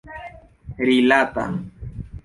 [0.85, 1.45] rilata